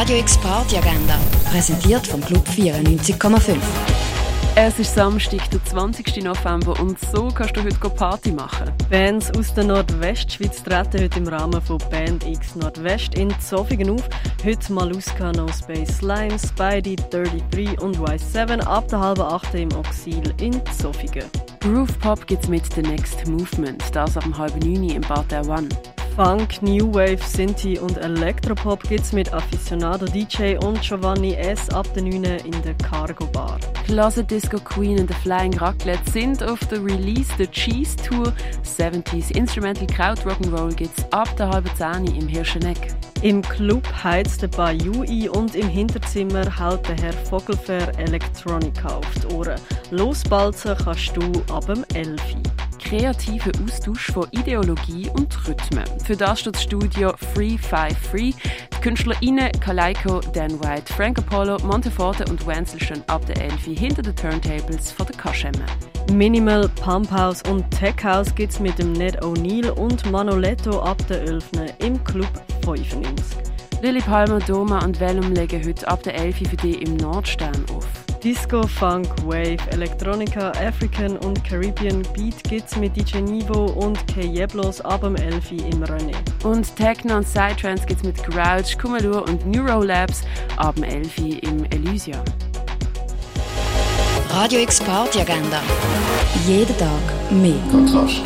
Radio 0.00 0.16
X 0.16 0.38
Party 0.38 0.78
Agenda, 0.78 1.18
präsentiert 1.50 2.06
vom 2.06 2.22
Club 2.22 2.42
94,5. 2.48 3.58
Es 4.54 4.78
ist 4.78 4.94
Samstag, 4.94 5.50
der 5.50 5.62
20. 5.62 6.24
November 6.24 6.80
und 6.80 6.98
so 6.98 7.28
kannst 7.28 7.54
du 7.54 7.62
heute 7.62 7.90
Party 7.90 8.32
machen. 8.32 8.72
Bands 8.88 9.30
aus 9.36 9.52
der 9.52 9.64
Nordwestschweiz 9.64 10.62
treten 10.62 11.02
heute 11.02 11.18
im 11.18 11.28
Rahmen 11.28 11.60
von 11.60 11.76
Band 11.90 12.26
X 12.26 12.56
Nordwest 12.56 13.14
in 13.14 13.28
Zofingen 13.40 13.90
auf. 13.90 14.08
Heute 14.42 14.72
Maluska, 14.72 15.32
No 15.32 15.46
Space 15.48 15.98
Slime, 15.98 16.38
Spidey, 16.38 16.96
33 17.10 17.78
und 17.82 17.98
Y7 17.98 18.58
ab 18.62 18.88
der 18.88 19.00
halben 19.00 19.20
8 19.20 19.54
im 19.56 19.72
Oxil 19.76 20.32
in 20.40 20.62
Zofingen. 20.78 21.28
Groove 21.60 21.98
Pop 21.98 22.26
gibt's 22.26 22.48
mit 22.48 22.64
The 22.72 22.80
Next 22.80 23.26
Movement, 23.26 23.84
das 23.92 24.16
ab 24.16 24.24
dem 24.24 24.38
halben 24.38 24.60
9 24.60 24.96
im 24.96 25.02
Bad 25.02 25.30
der 25.30 25.46
One. 25.46 25.68
Funk, 26.22 26.60
New 26.60 26.92
Wave, 26.92 27.16
Sinti 27.24 27.78
und 27.78 27.96
Elektropop 27.96 28.82
gibt's 28.82 29.10
mit 29.10 29.32
Aficionado 29.32 30.04
DJ 30.04 30.58
und 30.58 30.82
Giovanni 30.82 31.32
S. 31.32 31.70
ab 31.70 31.86
der 31.94 32.02
9 32.02 32.22
in 32.44 32.62
der 32.62 32.74
Cargo 32.74 33.24
Bar. 33.24 33.58
Closet 33.86 34.30
Disco 34.30 34.58
Queen 34.58 35.00
und 35.00 35.08
The 35.08 35.14
Flying 35.14 35.56
Raclette 35.56 36.10
sind 36.10 36.42
auf 36.42 36.58
der 36.66 36.84
Release 36.84 37.32
The 37.38 37.46
Cheese 37.46 37.96
Tour. 37.96 38.34
70s 38.62 39.34
Instrumental 39.34 39.86
Kraut 39.86 40.18
Rock'n'Roll 40.26 40.74
gibt's 40.74 41.02
ab 41.10 41.34
der 41.38 41.48
halben 41.48 41.70
10 41.74 42.14
im 42.14 42.28
Hirscheneck. 42.28 42.94
Im 43.22 43.40
Club 43.40 43.86
heizt 44.04 44.42
der 44.42 44.48
Bayou 44.48 45.02
ein 45.02 45.30
und 45.30 45.54
im 45.54 45.68
Hinterzimmer 45.68 46.44
hält 46.58 46.86
der 46.86 46.96
Herr 46.96 47.12
Vogelfer 47.14 47.98
Elektronika 47.98 48.88
auf 48.88 49.06
die 49.22 49.34
Ohren. 49.34 49.58
Losbalzen 49.90 50.76
kannst 50.84 51.16
du 51.16 51.22
ab 51.50 51.64
dem 51.64 51.82
11 51.94 52.20
kreativen 52.90 53.52
Austausch 53.64 54.10
von 54.10 54.26
Ideologie 54.32 55.08
und 55.14 55.46
Rhythmen. 55.46 55.84
Für 56.04 56.16
das 56.16 56.40
steht 56.40 56.56
das 56.56 56.64
Studio 56.64 57.14
Free 57.34 57.56
Five 57.56 57.96
Free. 57.96 58.32
Die 58.74 58.80
KünstlerInnen 58.80 59.52
Kaleiko, 59.60 60.18
Dan 60.32 60.58
White, 60.60 60.92
Frank 60.92 61.16
Apollo, 61.18 61.58
Monteforte 61.64 62.24
und 62.28 62.44
Wenzel 62.48 62.82
stehen 62.82 63.04
ab 63.06 63.24
der 63.26 63.40
Elfi 63.40 63.76
hinter 63.76 64.02
den 64.02 64.16
Turntables 64.16 64.90
von 64.90 65.06
der 65.06 65.16
Kaschemme. 65.16 65.64
Minimal, 66.10 66.68
Pump 66.68 67.08
House 67.12 67.44
und 67.48 67.70
Tech 67.70 68.02
House 68.02 68.34
gibt 68.34 68.54
es 68.54 68.58
mit 68.58 68.76
dem 68.76 68.92
Ned 68.92 69.22
O'Neill 69.22 69.70
und 69.70 70.10
Manoletto 70.10 70.82
ab 70.82 70.98
der 71.06 71.20
11. 71.20 71.44
im 71.78 72.02
Club 72.02 72.32
95. 72.64 73.49
Lily 73.82 74.00
Palmer, 74.00 74.40
Doma 74.40 74.84
und 74.84 75.00
Vellum 75.00 75.32
legen 75.32 75.64
heute 75.64 75.88
ab 75.88 76.02
der 76.02 76.14
11 76.14 76.36
für 76.50 76.56
dich 76.56 76.82
im 76.82 76.96
Nordstern 76.98 77.64
auf. 77.74 77.86
Disco, 78.22 78.66
Funk, 78.66 79.08
Wave, 79.24 79.56
Elektronika, 79.70 80.50
African 80.50 81.16
und 81.16 81.42
Caribbean 81.42 82.02
Beat 82.14 82.44
gibt's 82.44 82.76
mit 82.76 82.94
DJ 82.94 83.22
Nivo 83.22 83.64
und 83.64 84.06
K. 84.06 84.20
Jeblos 84.20 84.82
ab 84.82 85.00
dem 85.00 85.16
11 85.16 85.52
im 85.52 85.82
René. 85.82 86.14
Und 86.44 86.76
Techno 86.76 87.16
und 87.16 87.24
Psytrance 87.24 87.86
gibt's 87.86 88.02
mit 88.02 88.22
Grouch, 88.22 88.76
Kumalur 88.78 89.26
und 89.26 89.46
Neurolabs 89.46 90.20
ab 90.58 90.74
dem 90.74 90.84
11 90.84 91.18
im 91.40 91.64
Elysia. 91.70 92.22
Radio 94.28 94.60
X 94.60 94.80
Party 94.80 95.20
Agenda. 95.20 95.62
Jeden 96.46 96.76
Tag 96.76 97.30
mehr. 97.30 97.54
Kontrast. 97.70 98.24